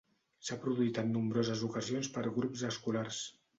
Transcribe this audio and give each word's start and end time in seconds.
S'ha 0.47 0.55
produït 0.63 0.99
en 1.01 1.11
nombroses 1.17 1.63
ocasions 1.69 2.11
per 2.17 2.25
grups 2.41 2.67
escolars. 2.73 3.25